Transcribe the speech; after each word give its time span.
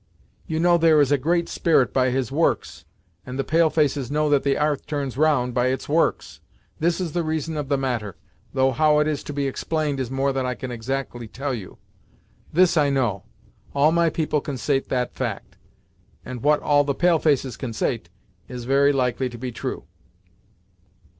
You 0.47 0.59
know 0.59 0.79
there 0.79 0.99
is 0.99 1.11
a 1.11 1.17
Great 1.19 1.47
Spirit 1.47 1.93
by 1.93 2.09
his 2.09 2.31
works, 2.31 2.85
and 3.23 3.37
the 3.37 3.43
pale 3.43 3.69
faces 3.69 4.09
know 4.09 4.31
that 4.31 4.41
the 4.41 4.57
'arth 4.57 4.87
turns 4.87 5.15
round 5.15 5.53
by 5.53 5.67
its 5.67 5.87
works. 5.87 6.39
This 6.79 6.99
is 6.99 7.11
the 7.11 7.21
reason 7.23 7.55
of 7.55 7.69
the 7.69 7.77
matter, 7.77 8.15
though 8.51 8.71
how 8.71 8.97
it 8.97 9.07
is 9.07 9.21
to 9.25 9.31
be 9.31 9.45
explained 9.45 9.99
is 9.99 10.09
more 10.09 10.33
than 10.33 10.43
I 10.43 10.55
can 10.55 10.71
exactly 10.71 11.27
tell 11.27 11.53
you. 11.53 11.77
This 12.51 12.77
I 12.77 12.89
know; 12.89 13.25
all 13.75 13.91
my 13.91 14.09
people 14.09 14.41
consait 14.41 14.89
that 14.89 15.13
fact, 15.13 15.57
and 16.25 16.41
what 16.41 16.61
all 16.63 16.83
the 16.83 16.95
pale 16.95 17.19
faces 17.19 17.55
consait, 17.55 18.09
is 18.47 18.63
very 18.65 18.91
likely 18.91 19.29
to 19.29 19.37
be 19.37 19.51
true." 19.51 19.83